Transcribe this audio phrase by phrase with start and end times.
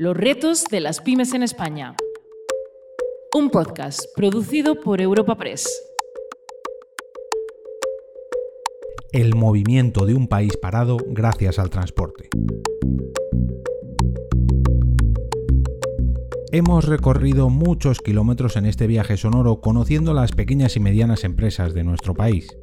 [0.00, 1.94] Los retos de las pymes en España.
[3.36, 5.68] Un podcast producido por Europa Press.
[9.12, 12.30] El movimiento de un país parado gracias al transporte.
[16.50, 21.84] Hemos recorrido muchos kilómetros en este viaje sonoro conociendo las pequeñas y medianas empresas de
[21.84, 22.56] nuestro país.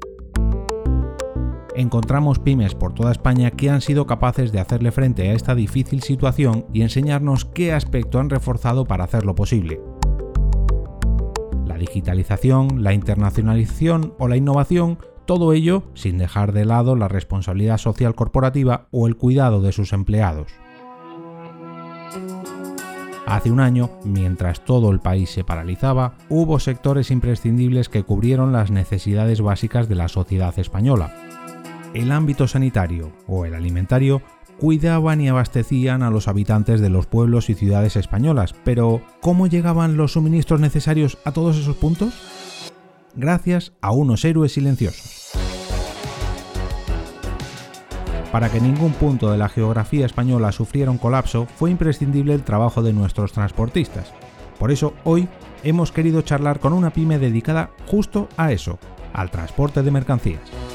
[1.77, 6.01] Encontramos pymes por toda España que han sido capaces de hacerle frente a esta difícil
[6.01, 9.79] situación y enseñarnos qué aspecto han reforzado para hacerlo posible.
[11.67, 17.77] La digitalización, la internacionalización o la innovación, todo ello sin dejar de lado la responsabilidad
[17.77, 20.47] social corporativa o el cuidado de sus empleados.
[23.27, 28.71] Hace un año, mientras todo el país se paralizaba, hubo sectores imprescindibles que cubrieron las
[28.71, 31.13] necesidades básicas de la sociedad española.
[31.97, 34.21] El ámbito sanitario o el alimentario
[34.59, 39.97] cuidaban y abastecían a los habitantes de los pueblos y ciudades españolas, pero ¿cómo llegaban
[39.97, 42.13] los suministros necesarios a todos esos puntos?
[43.15, 45.31] Gracias a unos héroes silenciosos.
[48.31, 52.83] Para que ningún punto de la geografía española sufriera un colapso, fue imprescindible el trabajo
[52.83, 54.13] de nuestros transportistas.
[54.59, 55.27] Por eso, hoy
[55.63, 58.77] hemos querido charlar con una pyme dedicada justo a eso,
[59.13, 60.66] al transporte de mercancías.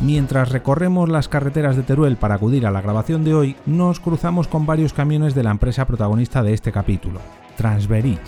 [0.00, 4.46] Mientras recorremos las carreteras de Teruel para acudir a la grabación de hoy, nos cruzamos
[4.46, 7.20] con varios camiones de la empresa protagonista de este capítulo,
[7.56, 8.20] Transverich.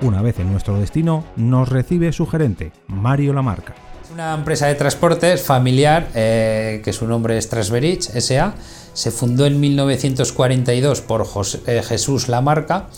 [0.00, 3.74] Una vez en nuestro destino, nos recibe su gerente, Mario Lamarca.
[4.10, 8.54] Una empresa de transportes familiar, eh, que su nombre es Transverich SA,
[8.94, 11.26] se fundó en 1942 por
[11.66, 12.88] eh, Jesús Lamarca,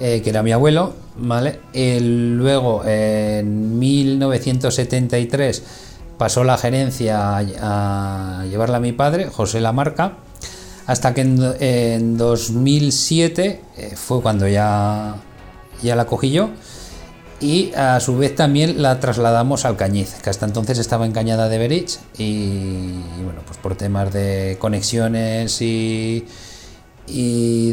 [0.00, 1.60] eh, que era mi abuelo, ¿vale?
[2.00, 5.85] luego, en 1973,
[6.18, 10.14] pasó la gerencia a, llevarla a mi padre, José Lamarca,
[10.86, 13.60] hasta que en, 2007
[13.96, 15.16] fue cuando ya,
[15.82, 16.50] ya la cogí yo
[17.40, 21.48] y a su vez también la trasladamos al Cañiz, que hasta entonces estaba en Cañada
[21.48, 22.92] de Berich y,
[23.22, 26.24] bueno, pues por temas de conexiones y,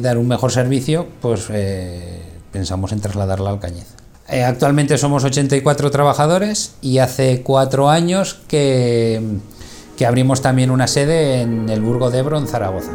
[0.01, 4.02] dar un mejor servicio, pues eh, pensamos en trasladarla al Cañiz.
[4.33, 9.21] Eh, actualmente somos 84 trabajadores y hace cuatro años que,
[9.95, 12.93] que abrimos también una sede en el Burgo de Ebro, en Zaragoza.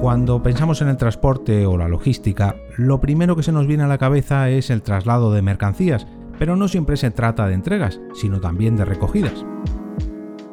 [0.00, 3.86] Cuando pensamos en el transporte o la logística, lo primero que se nos viene a
[3.86, 6.06] la cabeza es el traslado de mercancías,
[6.38, 9.44] pero no siempre se trata de entregas, sino también de recogidas.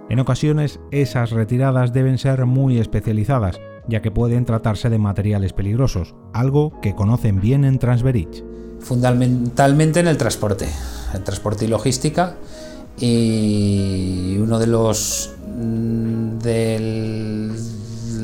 [0.09, 6.15] En ocasiones, esas retiradas deben ser muy especializadas, ya que pueden tratarse de materiales peligrosos,
[6.33, 8.43] algo que conocen bien en Transverich.
[8.79, 10.67] Fundamentalmente en el transporte,
[11.13, 12.35] el transporte y logística,
[12.97, 17.51] y uno de los mm, del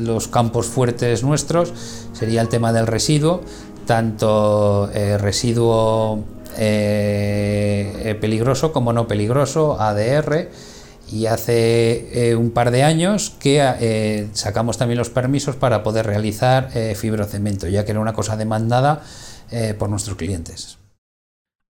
[0.06, 1.72] los campos fuertes nuestros
[2.12, 3.42] sería el tema del residuo,
[3.86, 6.24] tanto eh, residuo
[6.56, 10.48] eh, peligroso como no peligroso, ADR,
[11.10, 16.70] y hace eh, un par de años que sacamos también los permisos para poder realizar
[16.94, 19.02] fibrocemento, ya que era una cosa demandada
[19.78, 20.78] por nuestros clientes.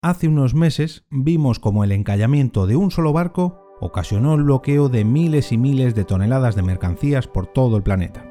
[0.02, 5.04] Hace unos meses vimos como el encallamiento de un solo barco ocasionó el bloqueo de
[5.04, 8.25] miles y miles de toneladas de mercancías por todo el planeta.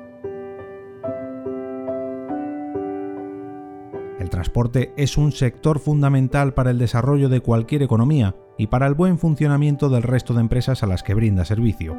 [4.25, 8.95] El transporte es un sector fundamental para el desarrollo de cualquier economía y para el
[8.95, 11.95] buen funcionamiento del resto de empresas a las que brinda servicio.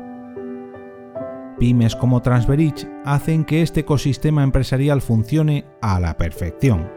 [1.59, 6.89] Pymes como Transverich hacen que este ecosistema empresarial funcione a la perfección.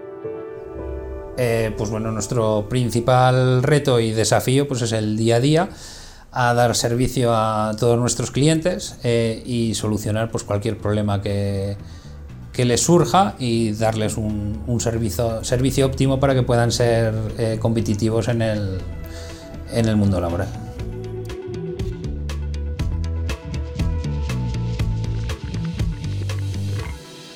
[1.36, 5.68] Eh, pues bueno, nuestro principal reto y desafío pues es el día a día
[6.32, 11.76] a dar servicio a todos nuestros clientes eh, y solucionar pues, cualquier problema que,
[12.58, 18.42] que les surja y darles un, servicio óptimo para que puedan ser eh, competitivos en
[18.42, 18.78] el,
[19.72, 20.48] en el mundo laboral.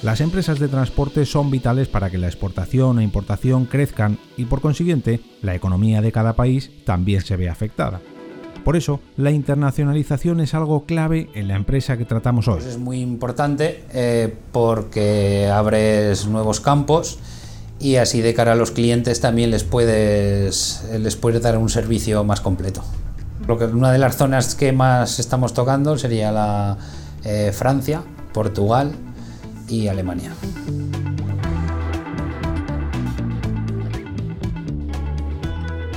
[0.02, 4.61] Las empresas de transporte son vitales para que la exportación e importación crezcan y por
[4.61, 8.00] consiguiente la economía de cada país también se ve afectada.
[8.64, 12.61] Por eso, la internacionalización es algo clave en la empresa que tratamos hoy.
[12.67, 17.19] Es muy importante eh, porque abres nuevos campos
[17.81, 22.23] y así de cara a los clientes también les puedes, les puedes dar un servicio
[22.23, 22.85] más completo.
[23.73, 26.79] Una de las zonas que más estamos tocando sería la
[27.25, 28.93] eh, Francia, Portugal
[29.69, 30.32] y Alemania.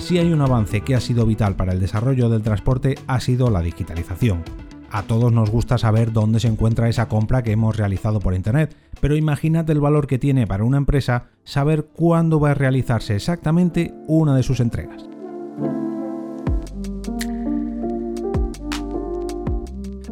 [0.05, 3.49] Si hay un avance que ha sido vital para el desarrollo del transporte ha sido
[3.49, 4.43] la digitalización.
[4.91, 8.77] A todos nos gusta saber dónde se encuentra esa compra que hemos realizado por Internet,
[9.01, 13.95] pero imagínate el valor que tiene para una empresa saber cuándo va a realizarse exactamente
[14.05, 15.14] una de sus entregas.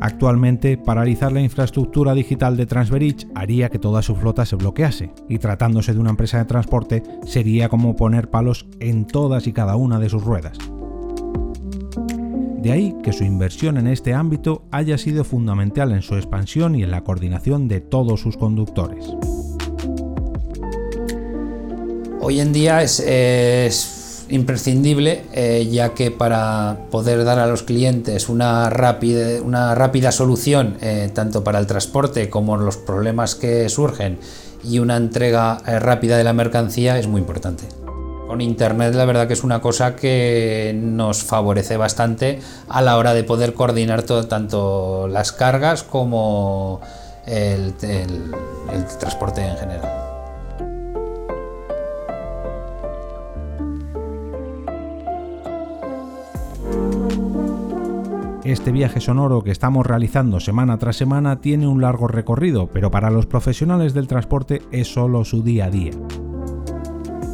[0.03, 5.37] Actualmente, paralizar la infraestructura digital de Transverich haría que toda su flota se bloquease, y
[5.37, 9.99] tratándose de una empresa de transporte sería como poner palos en todas y cada una
[9.99, 10.57] de sus ruedas.
[12.57, 16.83] De ahí que su inversión en este ámbito haya sido fundamental en su expansión y
[16.83, 19.05] en la coordinación de todos sus conductores.
[22.19, 22.99] Hoy en día es,
[24.33, 30.77] imprescindible, eh, ya que para poder dar a los clientes una rápida, una rápida solución,
[30.81, 34.17] eh, tanto para el transporte como los problemas que surgen,
[34.63, 37.65] y una entrega eh, rápida de la mercancía es muy importante.
[38.27, 42.39] Con Internet la verdad que es una cosa que nos favorece bastante
[42.69, 46.81] a la hora de poder coordinar todo, tanto las cargas como
[47.27, 47.75] el
[48.99, 50.02] transporte en general.
[58.43, 63.09] Este viaje sonoro que estamos realizando semana tras semana tiene un largo recorrido, pero para
[63.09, 65.91] los profesionales del transporte es solo su día a día.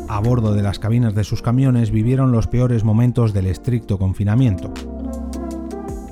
[0.08, 4.72] A bordo de las cabinas de sus camiones vivieron los peores momentos del estricto confinamiento.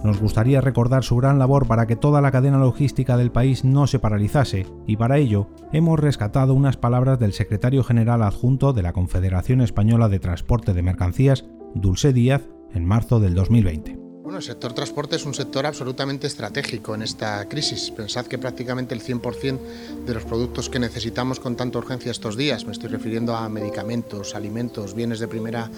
[0.04, 3.86] Nos gustaría recordar su gran labor para que toda la cadena logística del país no
[3.86, 8.94] se paralizase y para ello hemos rescatado unas palabras del secretario general adjunto de la
[8.94, 11.46] Confederación Española de Transporte de Mercancías,
[11.76, 14.07] Dulce Díaz, en marzo del 2020.
[14.28, 17.92] Bueno, el sector transporte es un sector absolutamente estratégico en esta crisis.
[17.92, 19.58] Pensad que prácticamente el 100%
[20.06, 24.36] de los productos que necesitamos con tanta urgencia estos días, me estoy refiriendo a medicamentos,
[24.36, 25.72] alimentos, bienes de primera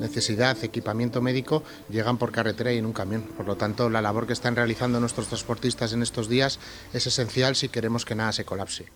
[0.00, 3.22] necesidad, equipamiento médico, llegan por carretera y en un camión.
[3.36, 6.58] Por lo tanto, la labor que están realizando nuestros transportistas en estos días
[6.92, 8.86] es esencial si queremos que nada se colapse.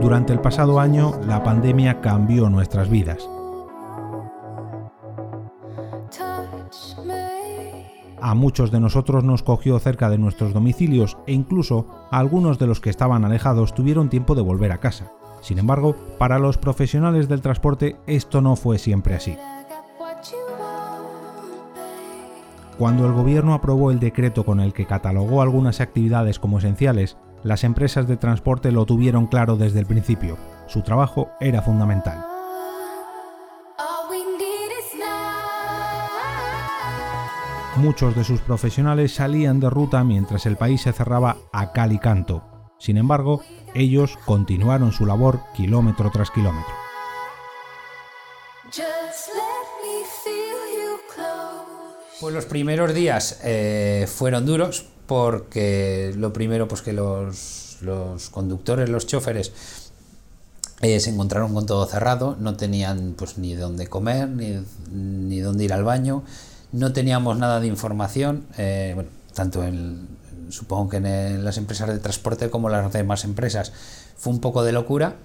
[0.00, 3.28] Durante el pasado año, la pandemia cambió nuestras vidas
[8.26, 12.80] A muchos de nosotros nos cogió cerca de nuestros domicilios e incluso algunos de los
[12.80, 15.12] que estaban alejados tuvieron tiempo de volver a casa.
[15.42, 19.36] Sin embargo, para los profesionales del transporte esto no fue siempre así.
[22.78, 27.62] Cuando el gobierno aprobó el decreto con el que catalogó algunas actividades como esenciales, las
[27.62, 30.38] empresas de transporte lo tuvieron claro desde el principio.
[30.66, 32.33] Su trabajo era fundamental.
[37.76, 41.98] Muchos de sus profesionales salían de ruta mientras el país se cerraba a cal y
[41.98, 42.44] canto.
[42.78, 43.42] Sin embargo,
[43.74, 46.72] ellos continuaron su labor kilómetro tras kilómetro.
[52.20, 57.78] Pues los primeros días eh, fueron duros porque lo primero pues que los,
[58.30, 59.52] conductores, los choferes
[60.80, 65.64] eh, se encontraron con todo cerrado, no tenían pues ni dónde comer, ni, ni dónde
[65.64, 66.22] ir al baño,
[66.74, 68.96] no teníamos nada de información, eh,
[69.32, 70.08] tanto en,
[70.48, 73.72] supongo que en las empresas de transporte como las demás empresas.
[74.16, 75.16] Fue un poco de locura.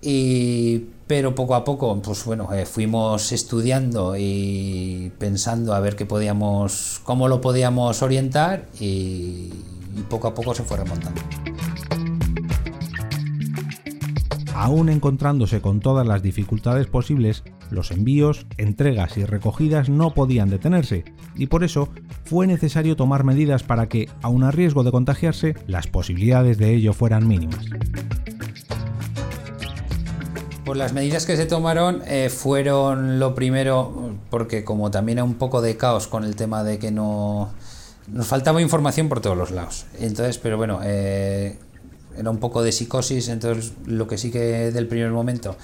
[0.00, 6.06] Y, pero poco a poco, pues bueno, eh, fuimos estudiando y pensando a ver qué
[6.06, 9.50] podíamos, cómo lo podíamos orientar y
[10.08, 11.20] poco a poco se fue remontando.
[14.62, 17.42] Aún encontrándose con todas las dificultades posibles,
[17.72, 21.04] los envíos, entregas y recogidas no podían detenerse,
[21.34, 21.88] y por eso
[22.22, 26.92] fue necesario tomar medidas para que, aun a riesgo de contagiarse, las posibilidades de ello
[26.92, 27.58] fueran mínimas.
[30.64, 35.34] Pues las medidas que se tomaron eh, fueron lo primero, porque como también hay un
[35.34, 37.50] poco de caos con el tema de que no...
[38.06, 39.86] Nos faltaba información por todos los lados.
[39.98, 41.58] Entonces, pero bueno, eh,
[42.16, 45.56] era un poco de psicosis, entonces lo que sí que del primer momento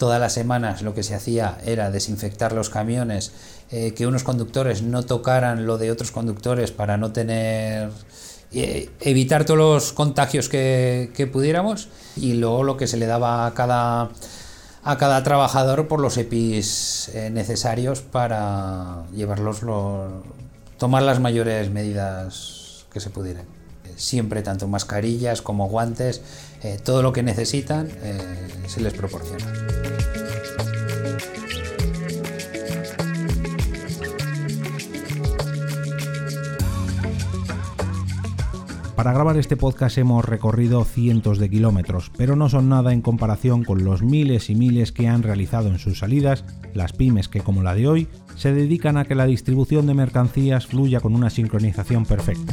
[0.00, 3.32] todas las semanas lo que se hacía era desinfectar los camiones,
[3.70, 7.90] eh, que unos conductores no tocaran lo de otros conductores para no tener
[8.50, 13.52] eh, evitar todos los contagios que, pudiéramos y luego lo que se le daba a
[13.54, 14.08] cada
[14.82, 19.60] a cada trabajador por los EPIs eh, necesarios para llevarlos
[20.78, 23.59] tomar las mayores medidas que se pudieran
[23.96, 26.22] siempre tanto mascarillas como guantes
[26.84, 27.88] todo lo que necesitan
[28.66, 29.46] se les proporciona
[39.00, 43.64] Para grabar este podcast hemos recorrido cientos de kilómetros, pero no son nada en comparación
[43.64, 46.44] con los miles y miles que han realizado en sus salidas
[46.74, 50.66] las pymes que, como la de hoy, se dedican a que la distribución de mercancías
[50.66, 52.52] fluya con una sincronización perfecta.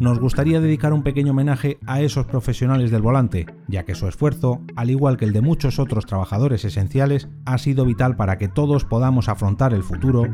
[0.00, 4.60] Nos gustaría dedicar un pequeño homenaje a esos profesionales del volante, ya que su esfuerzo,
[4.76, 8.84] al igual que el de muchos otros trabajadores esenciales, ha sido vital para que todos
[8.84, 10.24] podamos afrontar el futuro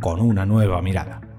[0.00, 1.31] con una nueva mirada.